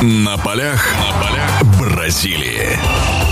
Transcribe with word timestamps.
На 0.00 0.38
полях, 0.38 0.94
на 0.96 1.12
полях 1.20 1.64
Бразилии. 1.80 3.27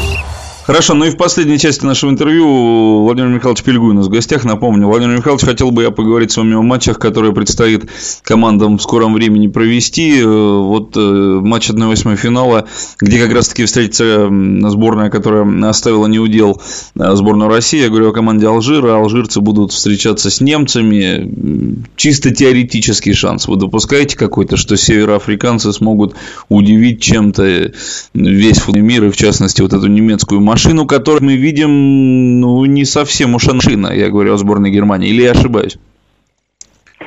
Хорошо, 0.67 0.95
ну 0.95 1.05
и 1.05 1.11
в 1.11 1.17
последней 1.17 1.61
части 1.61 1.85
нашего 1.85 2.11
интервью 2.11 3.05
Владимир 3.05 3.29
Михайлович 3.29 3.63
Пельгуй 3.63 3.91
у 3.91 3.93
нас 3.93 4.07
в 4.07 4.11
гостях. 4.11 4.45
Напомню, 4.45 4.89
Владимир 4.89 5.17
Михайлович, 5.17 5.45
хотел 5.45 5.71
бы 5.71 5.85
я 5.85 5.93
поговорить 5.93 6.33
с 6.33 6.37
вами 6.39 6.57
о 6.57 6.63
матчах, 6.63 6.99
которые 6.99 7.33
предстоит 7.33 7.89
командам 8.23 8.79
в 8.79 8.83
скором 8.83 9.15
времени 9.15 9.47
провести. 9.47 10.21
Э, 10.21 10.25
вот 10.27 10.97
э, 10.97 11.01
матч 11.01 11.71
1-8 11.71 12.17
финала, 12.17 12.67
где 12.99 13.23
как 13.23 13.33
раз-таки 13.33 13.65
встретится 13.65 14.29
сборная, 14.69 15.09
которая 15.09 15.47
оставила 15.69 16.09
неудел 16.09 16.61
э, 16.99 17.15
сборную 17.15 17.49
России. 17.49 17.83
Я 17.83 17.89
говорю 17.89 18.11
о 18.11 18.13
команде 18.13 18.49
Алжира. 18.49 18.97
Алжирцы 18.97 19.41
будут 19.41 19.71
встречаться 19.71 20.31
с 20.33 20.41
немцами. 20.41 21.85
Чисто 21.95 22.35
теоретический 22.35 23.13
шанс. 23.13 23.47
Вы 23.47 23.55
допускаете 23.55 24.17
какой-то, 24.17 24.57
что 24.57 24.77
североафриканцы 24.77 25.73
смогут 25.73 26.17
удивить 26.49 27.01
чем-то 27.01 27.71
весь 28.15 28.67
мир, 28.67 29.05
и 29.05 29.11
в 29.11 29.17
частности 29.17 29.63
вот 29.63 29.73
эту 29.73 29.87
немецкую 29.87 30.41
машину? 30.41 30.56
Машину, 30.57 30.87
которую 30.87 31.25
мы 31.25 31.37
видим, 31.37 32.41
ну, 32.41 32.65
не 32.65 32.87
совсем 32.87 33.35
уж 33.35 33.47
машина, 33.53 33.93
я 33.93 34.09
говорю 34.09 34.33
о 34.33 34.37
сборной 34.39 34.71
Германии, 34.71 35.11
или 35.11 35.23
я 35.23 35.33
ошибаюсь? 35.33 35.77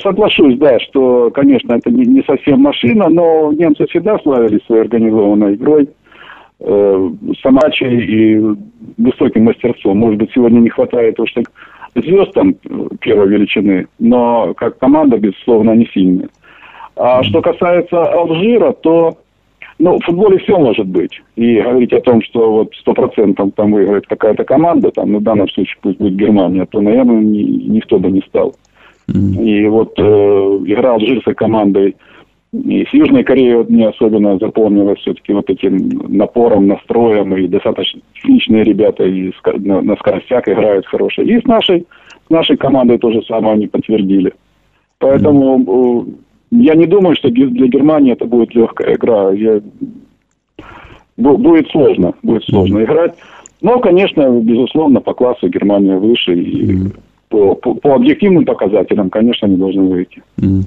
Соглашусь, 0.03 0.55
да, 0.59 0.80
что, 0.80 1.31
конечно, 1.31 1.73
это 1.73 1.89
не, 1.89 2.05
не 2.05 2.22
совсем 2.22 2.59
машина, 2.62 3.09
но 3.09 3.52
немцы 3.52 3.88
всегда 3.88 4.20
славились 4.20 4.63
своей 4.67 4.84
организованной 4.84 5.55
игрой, 5.55 5.89
э, 6.59 7.09
самачей 7.41 7.98
и 8.05 8.55
высоким 8.99 9.45
мастерством. 9.45 9.97
Может 9.97 10.20
быть, 10.20 10.30
сегодня 10.36 10.59
не 10.59 10.70
хватает 10.70 11.20
уж 11.20 11.34
так 11.34 11.45
звезд 11.95 12.31
там 12.34 12.53
первой 13.02 13.30
величины, 13.30 13.88
но 13.97 14.53
как 14.53 14.77
команда, 14.77 15.17
безусловно, 15.17 15.72
они 15.72 15.89
сильные. 15.91 16.30
А 16.95 17.23
что 17.23 17.41
касается 17.41 18.03
Алжира, 18.13 18.73
то 18.73 19.17
ну, 19.79 19.97
в 19.97 20.03
футболе 20.03 20.38
все 20.39 20.57
может 20.57 20.88
быть. 20.88 21.21
И 21.38 21.59
говорить 21.61 21.93
о 21.93 22.01
том, 22.01 22.21
что 22.21 22.51
вот 22.51 22.73
сто 22.75 22.94
процентов 22.94 23.52
там 23.55 23.72
выиграет 23.72 24.05
какая-то 24.08 24.44
команда, 24.44 24.91
там, 24.91 25.13
ну, 25.13 25.19
в 25.19 25.23
данном 25.23 25.49
случае 25.49 25.77
пусть 25.81 25.97
будет 25.97 26.16
Германия, 26.16 26.66
то, 26.66 26.81
наверное, 26.81 27.22
ни, 27.22 27.41
никто 27.41 27.97
бы 27.97 28.11
не 28.11 28.22
стал. 28.27 28.53
Mm-hmm. 29.09 29.44
И 29.44 29.67
вот 29.67 29.94
э, 29.97 30.02
игра 30.02 30.91
Алжирской 30.91 31.33
командой 31.33 31.95
и 32.52 32.85
с 32.85 32.94
Южной 32.94 33.23
Кореей 33.23 33.55
вот 33.55 33.69
мне 33.69 33.88
особенно 33.88 34.38
запомнилось 34.38 35.00
все-таки 35.00 35.33
вот 35.33 35.50
этим 35.50 35.77
напором, 36.07 36.67
настроем, 36.67 37.35
и 37.38 37.47
достаточно 37.47 38.02
техничные 38.16 38.63
ребята 38.63 39.03
и 39.03 39.31
на, 39.59 39.81
на 39.81 39.95
скоростях 39.95 40.47
играют 40.47 40.88
хорошие. 40.88 41.27
И 41.27 41.39
с 41.39 41.45
нашей, 41.45 41.85
с 42.27 42.30
нашей 42.30 42.57
командой 42.57 42.97
то 42.97 43.11
же 43.11 43.22
самое 43.23 43.53
они 43.53 43.67
подтвердили. 43.67 44.33
Поэтому 44.97 45.59
mm-hmm 45.59 46.16
я 46.52 46.75
не 46.75 46.86
думаю, 46.86 47.16
что 47.16 47.30
для 47.30 47.67
Германии 47.67 48.14
это 48.14 48.25
будет 48.25 48.53
легкая 48.55 48.95
игра. 48.95 49.31
Я... 49.31 49.61
Будет 51.17 51.69
сложно, 51.69 52.14
будет 52.23 52.45
сложно 52.45 52.83
играть. 52.83 53.16
Но, 53.61 53.80
конечно, 53.80 54.30
безусловно, 54.30 55.02
по 55.02 55.14
классу 55.14 55.50
Германия 55.50 55.97
выше. 55.97 56.33
И 56.33 56.66
mm-hmm 56.66 57.00
по, 57.30 57.53
по, 57.53 57.95
объективным 57.95 58.44
показателям, 58.44 59.11
конечно, 59.11 59.45
не 59.45 59.55
должны 59.55 59.83
выйти. 59.83 60.23
Mm. 60.38 60.63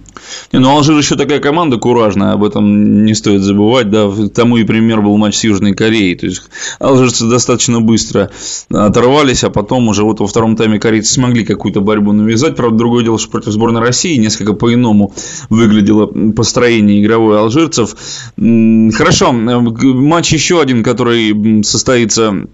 Не, 0.52 0.58
ну 0.60 0.70
Алжир 0.70 0.96
еще 0.96 1.16
такая 1.16 1.40
команда 1.40 1.76
куражная, 1.76 2.32
об 2.32 2.44
этом 2.44 3.04
не 3.04 3.14
стоит 3.14 3.40
забывать. 3.40 3.90
Да, 3.90 4.08
тому 4.32 4.56
и 4.56 4.64
пример 4.64 5.02
был 5.02 5.16
матч 5.16 5.34
с 5.34 5.44
Южной 5.44 5.74
Кореей. 5.74 6.14
То 6.14 6.26
есть 6.26 6.42
алжирцы 6.78 7.28
достаточно 7.28 7.80
быстро 7.80 8.30
оторвались, 8.70 9.42
а 9.42 9.50
потом 9.50 9.88
уже 9.88 10.04
вот 10.04 10.20
во 10.20 10.26
втором 10.28 10.54
тайме 10.54 10.78
корейцы 10.78 11.12
смогли 11.12 11.44
какую-то 11.44 11.80
борьбу 11.80 12.12
навязать. 12.12 12.54
Правда, 12.54 12.78
другое 12.78 13.02
дело, 13.02 13.18
что 13.18 13.30
против 13.30 13.50
сборной 13.50 13.80
России 13.80 14.16
несколько 14.16 14.52
по-иному 14.52 15.12
выглядело 15.50 16.06
построение 16.32 17.02
игровой 17.02 17.40
алжирцев. 17.40 17.96
Хорошо, 18.36 19.32
матч 19.32 20.32
еще 20.32 20.60
один, 20.60 20.84
который 20.84 21.64
состоится 21.64 22.46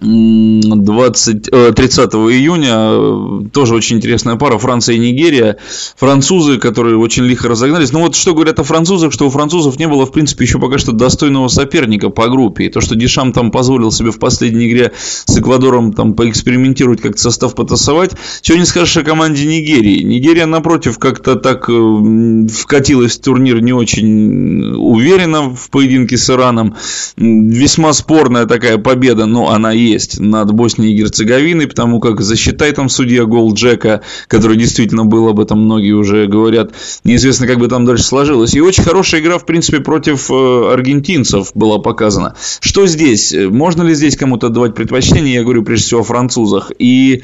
20, 0.00 1.74
30 1.74 2.14
э, 2.14 2.16
июня 2.16 3.48
тоже 3.50 3.74
очень 3.74 3.96
интересная 3.96 4.36
пара 4.36 4.58
Франция 4.58 4.96
и 4.96 4.98
Нигерия. 4.98 5.58
Французы, 5.96 6.58
которые 6.58 6.96
очень 6.96 7.24
лихо 7.24 7.48
разогнались. 7.48 7.92
Ну 7.92 8.00
вот 8.00 8.16
что 8.16 8.34
говорят 8.34 8.58
о 8.58 8.64
французах, 8.64 9.12
что 9.12 9.26
у 9.26 9.30
французов 9.30 9.78
не 9.78 9.88
было, 9.88 10.06
в 10.06 10.12
принципе, 10.12 10.44
еще 10.44 10.58
пока 10.58 10.78
что 10.78 10.92
достойного 10.92 11.48
соперника 11.48 12.10
по 12.10 12.28
группе. 12.28 12.64
И 12.64 12.68
то, 12.68 12.80
что 12.80 12.94
Дешам 12.94 13.32
там 13.32 13.50
позволил 13.50 13.92
себе 13.92 14.10
в 14.10 14.18
последней 14.18 14.68
игре 14.68 14.92
с 14.96 15.38
Эквадором 15.38 15.92
там 15.92 16.14
поэкспериментировать, 16.14 17.00
как-то 17.00 17.20
состав 17.20 17.54
потасовать. 17.54 18.12
Чего 18.42 18.58
не 18.58 18.66
скажешь 18.66 18.96
о 18.96 19.02
команде 19.02 19.46
Нигерии. 19.46 20.02
Нигерия, 20.02 20.46
напротив, 20.46 20.98
как-то 20.98 21.36
так 21.36 21.68
э, 21.68 22.46
вкатилась 22.48 23.16
в 23.16 23.20
турнир 23.20 23.60
не 23.60 23.72
очень 23.72 24.74
уверенно 24.76 25.54
в 25.54 25.70
поединке 25.70 26.16
с 26.16 26.30
Ираном. 26.30 26.76
Весьма 27.16 27.92
спорная 27.92 28.46
такая 28.46 28.78
победа, 28.78 29.26
но 29.26 29.50
она 29.50 29.72
есть 29.84 30.20
над 30.20 30.52
Боснией 30.52 30.92
и 30.92 30.96
Герцеговиной, 30.96 31.66
потому 31.66 32.00
как 32.00 32.20
засчитай 32.20 32.72
там 32.72 32.88
судья 32.88 33.24
гол 33.24 33.54
Джека, 33.54 34.02
который 34.28 34.56
действительно 34.56 35.04
был 35.04 35.28
об 35.28 35.40
этом 35.40 35.64
многие 35.64 35.92
уже 35.92 36.26
говорят, 36.26 36.72
неизвестно, 37.04 37.46
как 37.46 37.58
бы 37.58 37.68
там 37.68 37.84
дальше 37.84 38.04
сложилось. 38.04 38.54
И 38.54 38.60
очень 38.60 38.82
хорошая 38.82 39.20
игра, 39.20 39.38
в 39.38 39.46
принципе, 39.46 39.80
против 39.80 40.30
э, 40.30 40.72
аргентинцев 40.72 41.52
была 41.54 41.78
показана. 41.78 42.34
Что 42.60 42.86
здесь? 42.86 43.34
Можно 43.34 43.82
ли 43.82 43.94
здесь 43.94 44.16
кому-то 44.16 44.48
отдавать 44.48 44.74
предпочтение? 44.74 45.34
Я 45.34 45.42
говорю 45.42 45.64
прежде 45.64 45.86
всего 45.86 46.00
о 46.00 46.04
французах. 46.04 46.72
И 46.78 47.22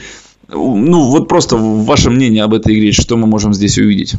ну, 0.49 1.11
вот 1.11 1.29
просто 1.29 1.57
ваше 1.57 2.11
мнение 2.11 2.45
об 2.45 2.55
этой 2.55 2.79
игре, 2.79 2.93
что 2.93 3.17
мы 3.17 3.27
можем 3.27 3.53
здесь 3.53 3.79
увидеть? 3.79 4.15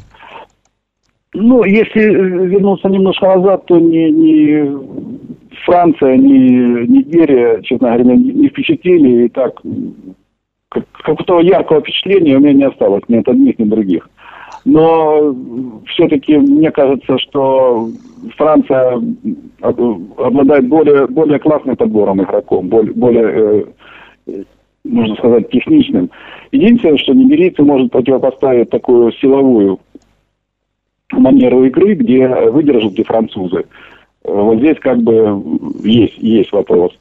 Ну, 1.33 1.63
если 1.63 2.01
вернуться 2.01 2.89
немножко 2.89 3.25
назад, 3.25 3.65
то 3.65 3.79
не, 3.79 4.11
не 4.11 5.10
Франция, 5.65 6.17
ни 6.17 6.87
Нигерия, 6.87 7.61
честно 7.61 7.89
говоря, 7.89 8.03
не, 8.03 8.31
не 8.31 8.49
впечатлили. 8.49 9.25
И 9.25 9.29
так, 9.29 9.61
какого-то 10.69 11.41
яркого 11.41 11.81
впечатления 11.81 12.37
у 12.37 12.39
меня 12.39 12.53
не 12.53 12.63
осталось 12.63 13.03
ни 13.07 13.17
от 13.17 13.27
одних, 13.27 13.59
ни 13.59 13.63
от 13.63 13.69
других. 13.69 14.09
Но 14.63 15.35
все-таки 15.87 16.37
мне 16.37 16.71
кажется, 16.71 17.17
что 17.17 17.89
Франция 18.37 19.01
обладает 19.61 20.67
более, 20.67 21.07
более 21.07 21.39
классным 21.39 21.75
подбором 21.75 22.21
игроков, 22.21 22.63
более, 22.65 22.93
более 22.93 23.65
э, 24.27 24.43
можно 24.83 25.15
сказать, 25.15 25.49
техничным. 25.49 26.09
Единственное, 26.51 26.97
что 26.97 27.13
нигерийцы 27.13 27.63
может 27.63 27.91
противопоставить 27.91 28.69
такую 28.69 29.11
силовую 29.13 29.79
манеру 31.11 31.65
игры, 31.65 31.95
где 31.95 32.27
выдержат 32.27 32.93
и 32.93 33.03
французы. 33.03 33.65
Вот 34.23 34.59
здесь 34.59 34.77
как 34.79 35.01
бы 35.01 35.41
есть, 35.83 36.17
есть 36.17 36.51
вопрос. 36.51 36.91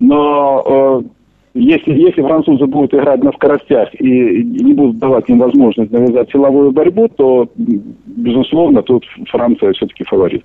Но 0.00 1.02
э, 1.04 1.08
если, 1.54 1.92
если 1.92 2.22
французы 2.22 2.66
будут 2.66 2.94
играть 2.94 3.22
на 3.22 3.32
скоростях 3.32 3.88
и 3.98 4.44
не 4.44 4.74
будут 4.74 4.98
давать 4.98 5.28
им 5.28 5.38
возможность 5.38 5.90
навязать 5.90 6.30
силовую 6.30 6.70
борьбу, 6.72 7.08
то, 7.08 7.48
безусловно, 7.56 8.82
тут 8.82 9.04
Франция 9.30 9.72
все-таки 9.72 10.04
фаворит. 10.04 10.44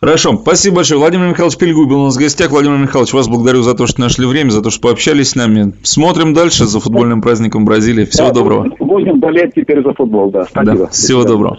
Хорошо, 0.00 0.36
спасибо 0.36 0.76
большое. 0.76 1.00
Владимир 1.00 1.28
Михайлович 1.28 1.56
Пельгуй 1.56 1.86
был 1.86 2.02
у 2.02 2.04
нас 2.04 2.16
в 2.16 2.20
гостях. 2.20 2.50
Владимир 2.50 2.78
Михайлович, 2.78 3.14
вас 3.14 3.26
благодарю 3.26 3.62
за 3.62 3.74
то, 3.74 3.86
что 3.86 4.00
нашли 4.00 4.26
время, 4.26 4.50
за 4.50 4.62
то, 4.62 4.70
что 4.70 4.82
пообщались 4.82 5.30
с 5.30 5.34
нами. 5.34 5.72
Смотрим 5.82 6.34
дальше 6.34 6.66
за 6.66 6.78
футбольным 6.78 7.22
праздником 7.22 7.64
Бразилии. 7.64 8.04
Всего 8.04 8.28
да, 8.28 8.34
доброго. 8.34 8.68
Будем 8.78 9.18
болеть 9.18 9.54
теперь 9.56 9.82
за 9.82 9.94
футбол, 9.94 10.30
да. 10.30 10.44
Спасибо. 10.44 10.76
Да, 10.76 10.86
всего 10.88 11.24
доброго. 11.24 11.58